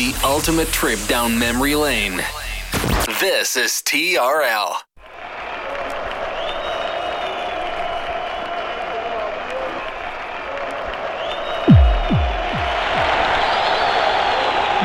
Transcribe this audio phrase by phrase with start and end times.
[0.00, 2.22] The ultimate trip down memory lane.
[3.20, 4.76] This is TRL.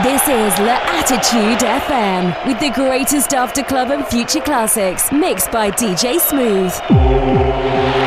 [0.03, 6.19] This is L'Attitude FM with the greatest after club and future classics mixed by DJ
[6.19, 8.04] Smooth.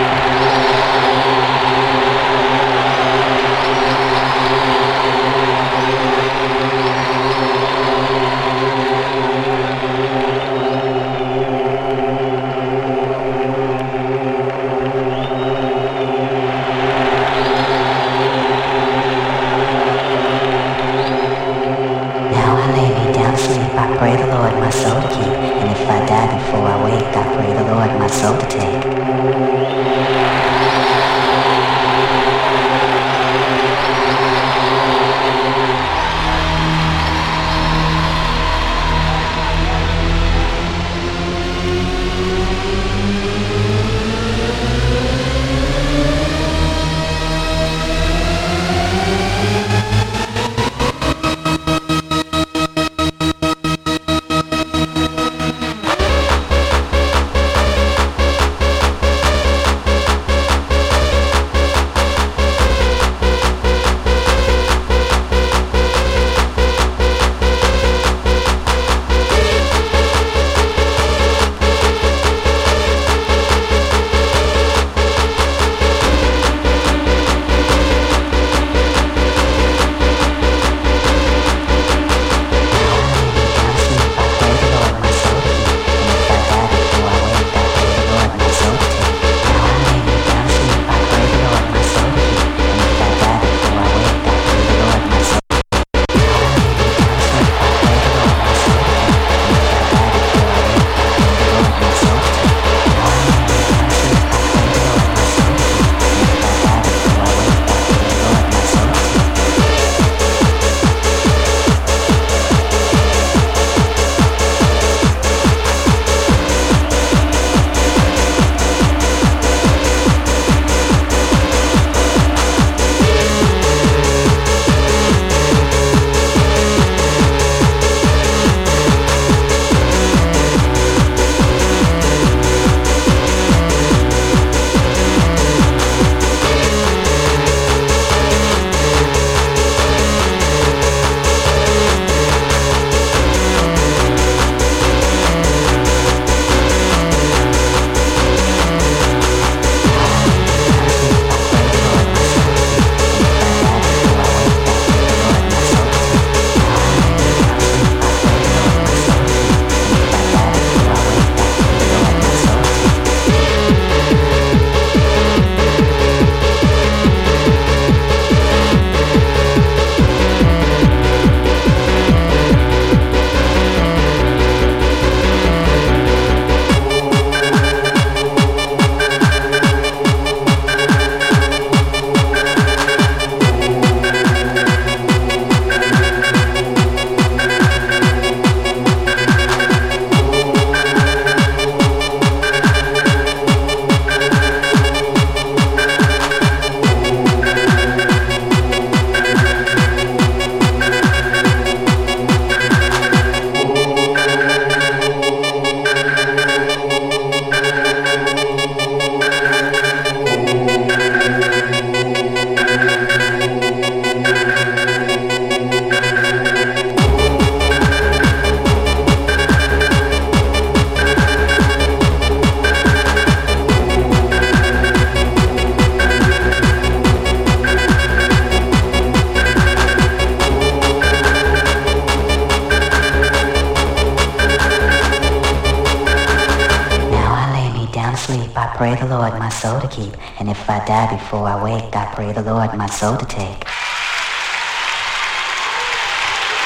[242.99, 243.65] soul to take.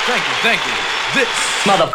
[0.06, 0.72] Thank you, thank you.
[1.12, 1.28] This
[1.66, 1.92] mother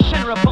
[0.00, 0.51] not a.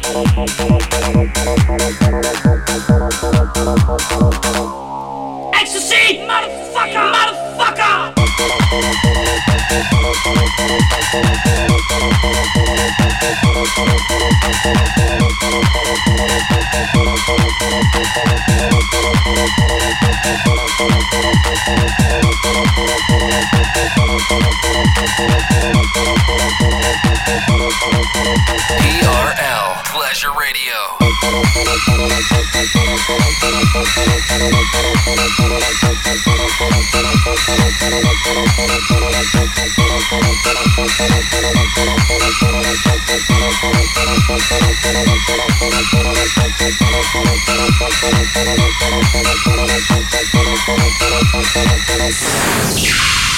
[5.59, 7.09] Excise motherfucker!
[7.11, 8.21] Motherfucker!
[52.73, 53.30] Yeah.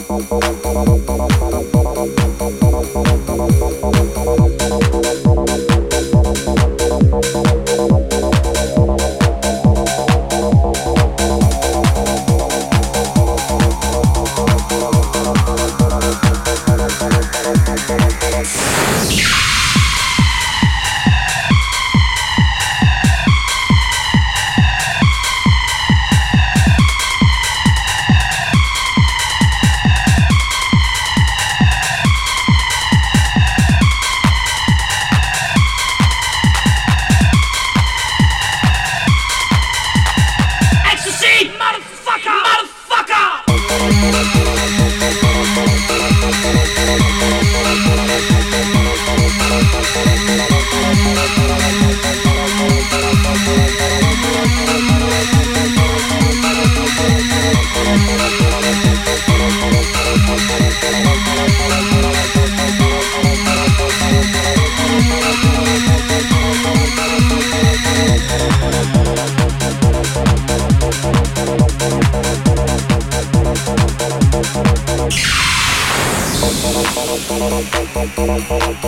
[0.00, 0.51] pão, pão, pão.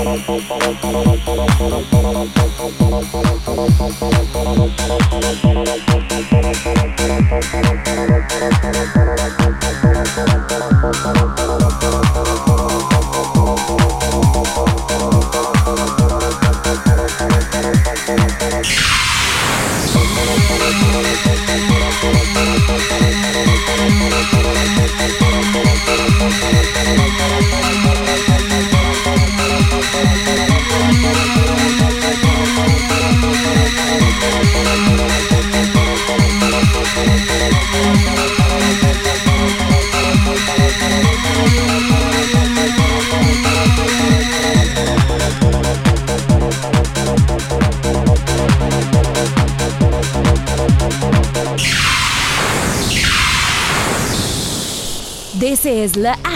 [0.05, 0.29] Thank
[2.81, 2.84] you.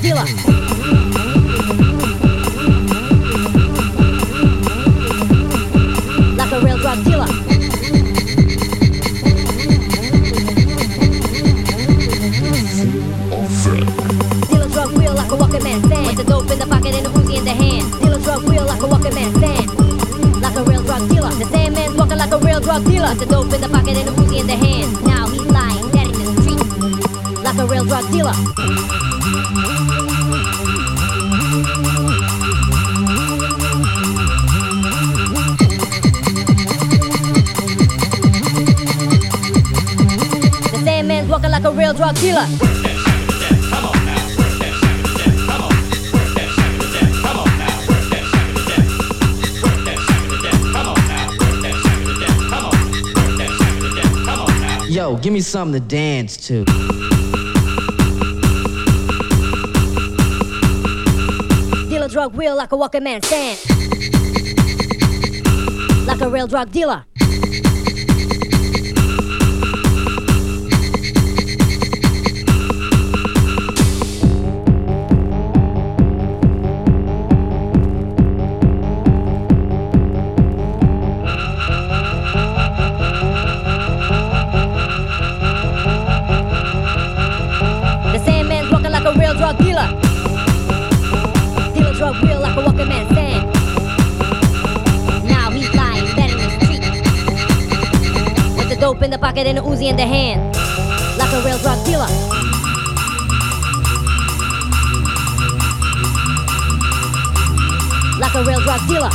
[0.00, 0.37] дело.
[55.48, 56.64] Something to dance to.
[61.88, 63.58] Deal a drug real like a walking man stand.
[66.06, 67.04] Like a real drug dealer.
[99.28, 100.40] Pocket and a Uzi in the hand.
[101.18, 102.08] Like a real drug dealer.
[108.18, 109.12] Like a real drug dealer.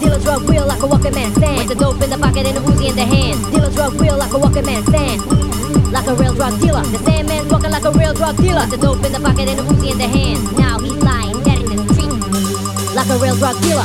[0.00, 1.58] Deal a drug real like a walking man stand.
[1.58, 3.52] With the dope in the pocket and a Uzi in the hand.
[3.52, 5.20] Deal a drug real like a walking man stand.
[5.92, 6.82] Like a real drug dealer.
[6.84, 8.64] The Sandman's walking like a real drug dealer.
[8.64, 10.56] The dope in the pocket and a Uzi in the hand.
[10.56, 10.95] Now he's
[12.96, 13.84] like a real drug dealer.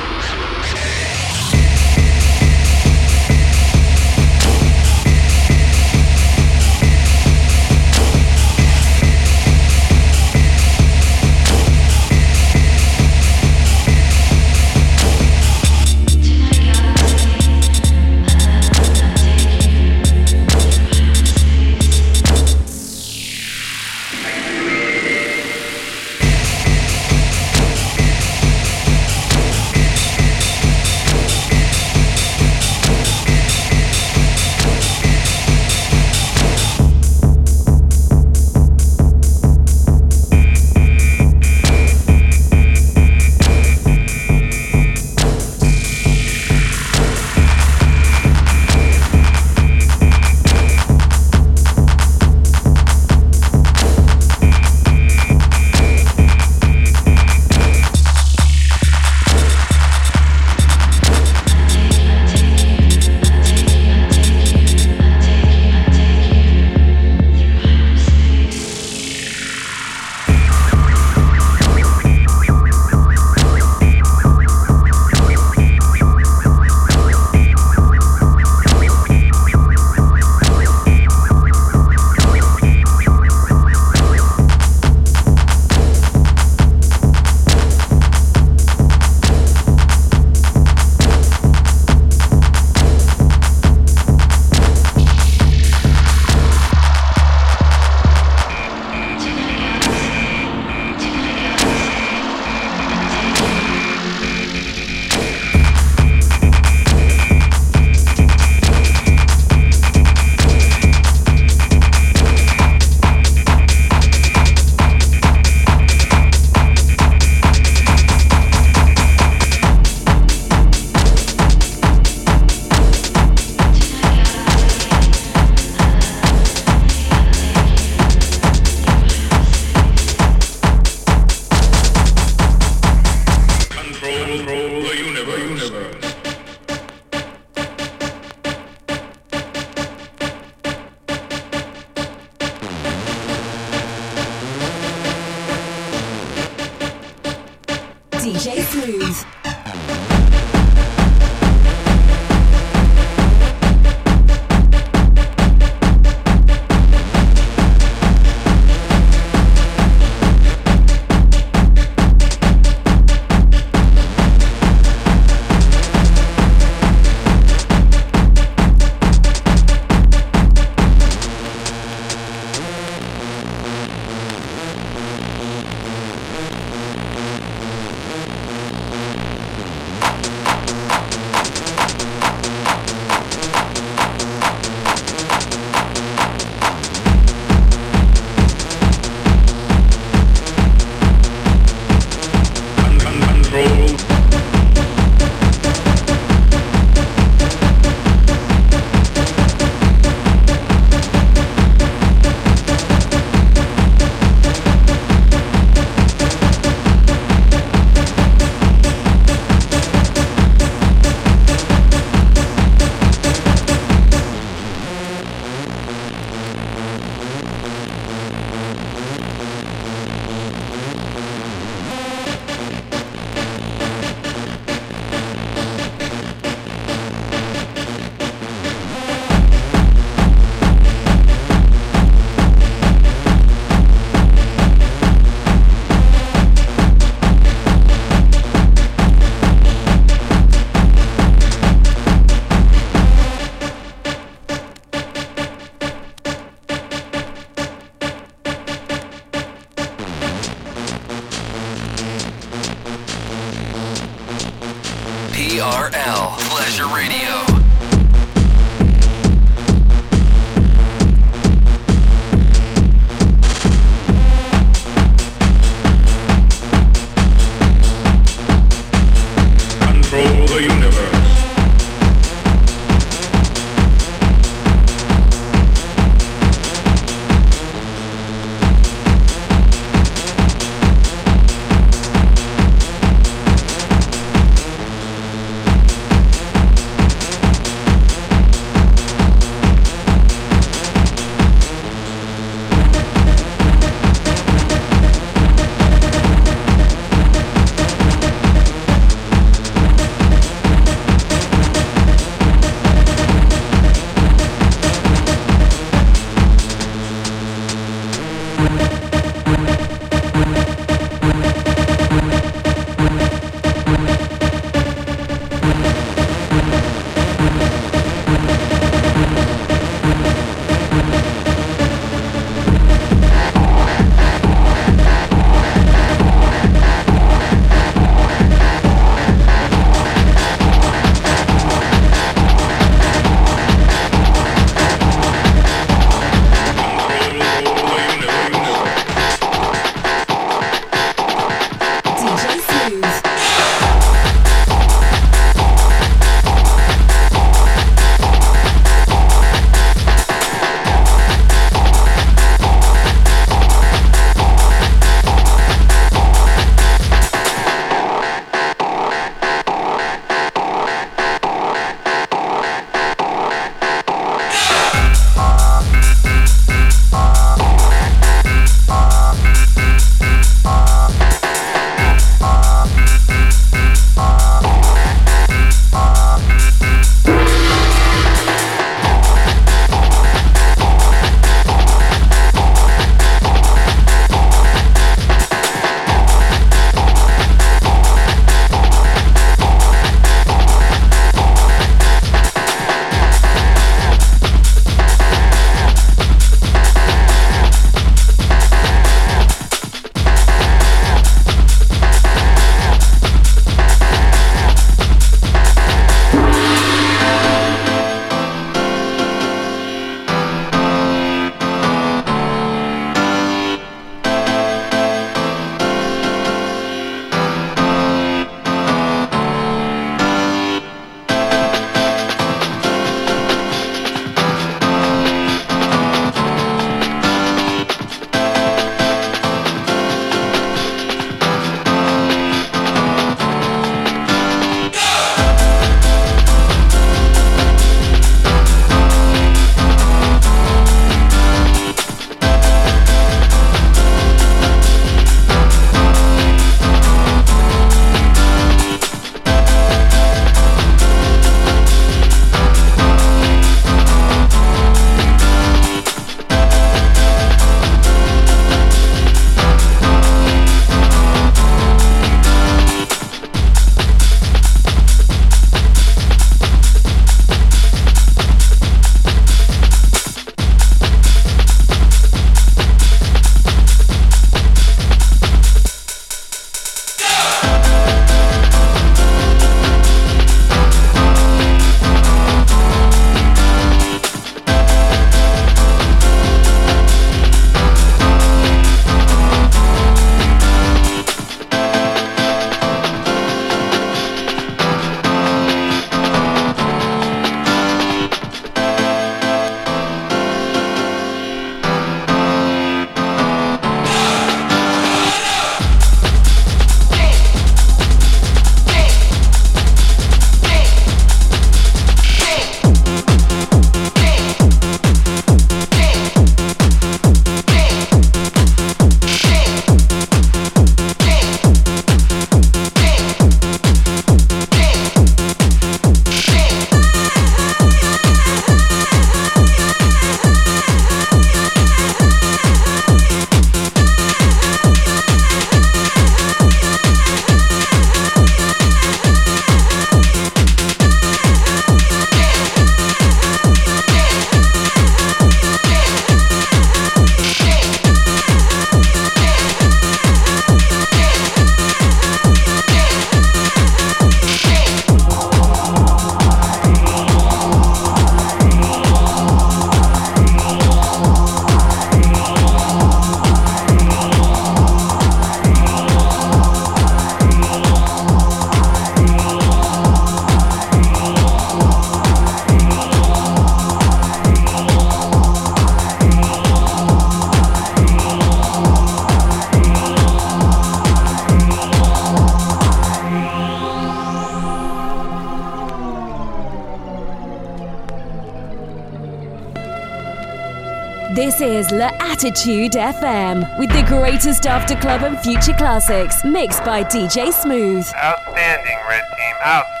[592.41, 598.03] L'Attitude FM with the greatest after club and future classics mixed by DJ Smooth.
[598.15, 599.55] Outstanding, Red Team.
[599.63, 600.00] Outstanding.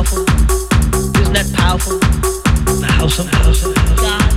[0.00, 0.24] powerful?
[1.20, 1.98] Isn't that powerful?
[2.80, 4.29] Now, somehow, somehow.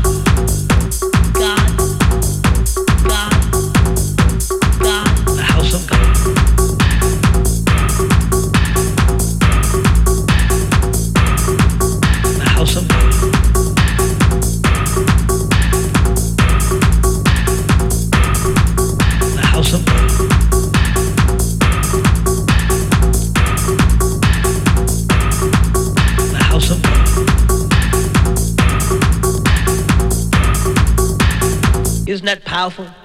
[32.53, 33.02] Powerful?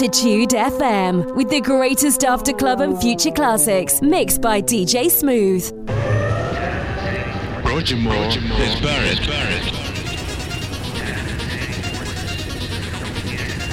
[0.00, 5.62] L'Attitude FM with the greatest after club and future classics, mixed by DJ Smooth.
[7.66, 9.18] Roger Moore is Barrett.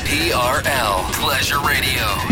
[0.03, 2.26] TRL Pleasure Radio.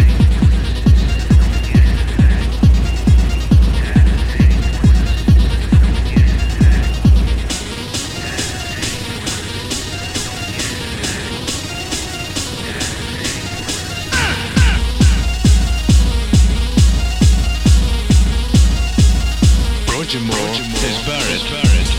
[20.85, 21.89] Francis Barrett.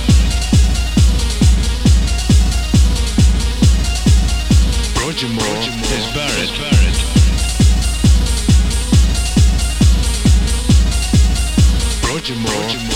[5.02, 5.58] Roger Moore,
[5.96, 6.52] is Barrett.
[6.56, 6.98] Barrett.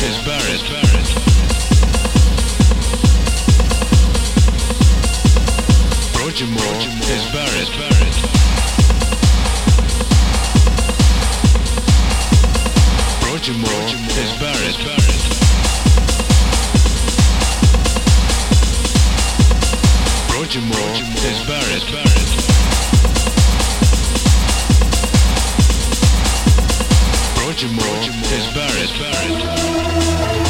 [0.00, 0.62] Is Barrett.
[0.70, 1.10] Barrett.
[7.10, 7.70] Is Barrett.
[7.78, 8.16] Barrett.
[13.26, 13.86] Roger Moore
[14.18, 14.78] is Barrett.
[14.84, 14.99] Barrett.
[20.50, 21.76] Roger Moore, Roger Moore is buried.
[21.76, 22.30] Is buried.
[27.38, 28.50] Roger Moore, is.
[28.82, 30.49] Is buried.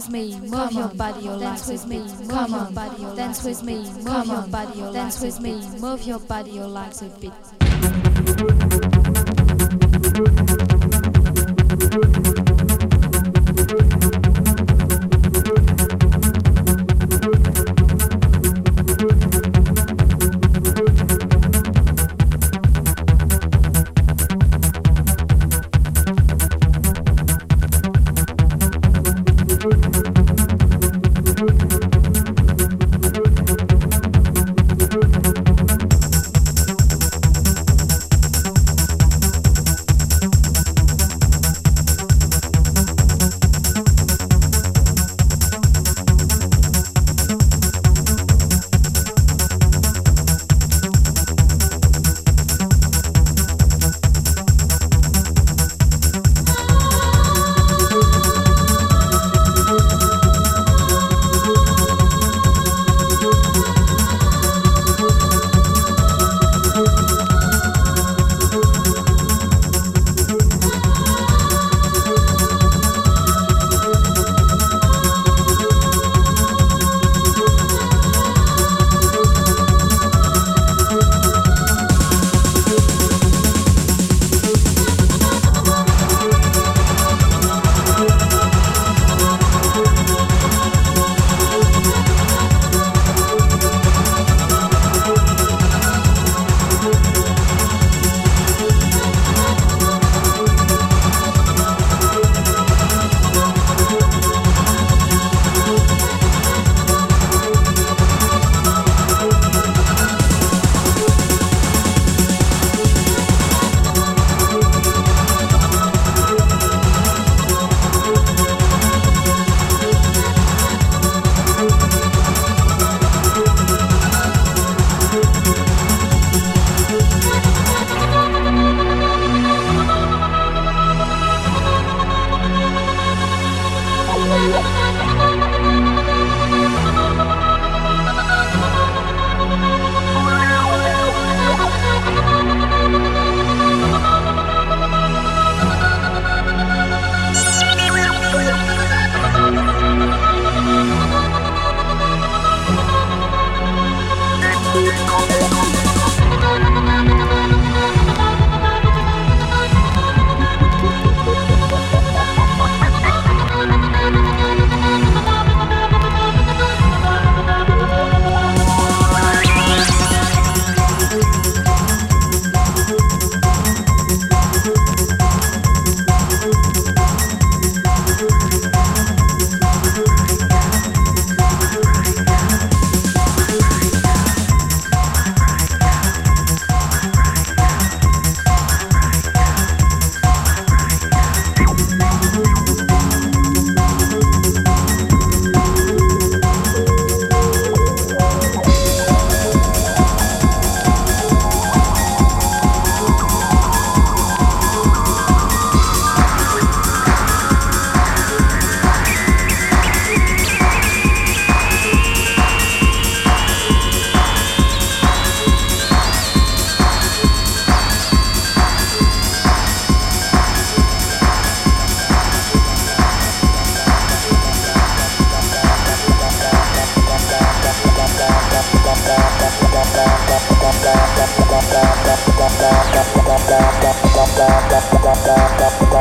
[0.00, 3.62] With me, move your body, your dance with me, come on, body, your dance with
[3.62, 7.59] me, move your body, your dance with me, move your body, your legs a bit.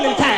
[0.00, 0.29] 오는 다